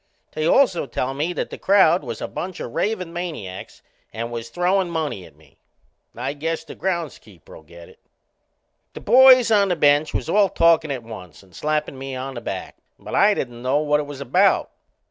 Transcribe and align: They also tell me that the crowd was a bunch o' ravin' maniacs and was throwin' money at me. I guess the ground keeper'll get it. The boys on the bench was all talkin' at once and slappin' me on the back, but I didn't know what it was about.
They 0.31 0.47
also 0.47 0.87
tell 0.87 1.13
me 1.13 1.31
that 1.33 1.51
the 1.51 1.59
crowd 1.59 2.03
was 2.03 2.21
a 2.21 2.27
bunch 2.27 2.59
o' 2.59 2.67
ravin' 2.67 3.13
maniacs 3.13 3.83
and 4.11 4.31
was 4.31 4.49
throwin' 4.49 4.89
money 4.89 5.25
at 5.27 5.35
me. 5.35 5.59
I 6.15 6.33
guess 6.33 6.63
the 6.63 6.73
ground 6.73 7.15
keeper'll 7.21 7.61
get 7.61 7.87
it. 7.87 7.99
The 8.95 8.99
boys 9.01 9.51
on 9.51 9.67
the 9.67 9.75
bench 9.75 10.11
was 10.11 10.27
all 10.27 10.49
talkin' 10.49 10.89
at 10.89 11.03
once 11.03 11.43
and 11.43 11.53
slappin' 11.55 11.99
me 11.99 12.15
on 12.15 12.33
the 12.33 12.41
back, 12.41 12.77
but 12.97 13.13
I 13.13 13.35
didn't 13.35 13.61
know 13.61 13.77
what 13.77 13.99
it 13.99 14.07
was 14.07 14.19
about. 14.21 14.71